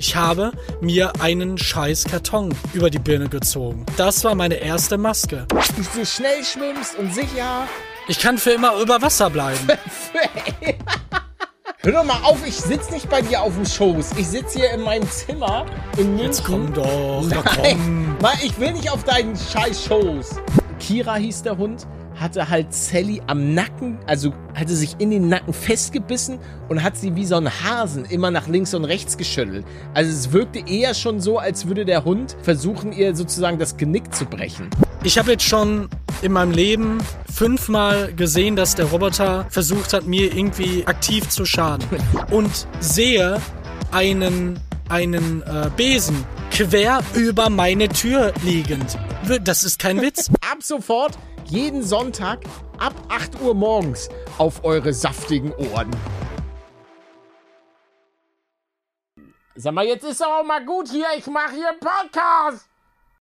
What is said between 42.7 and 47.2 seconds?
sehe einen, einen äh, Besen quer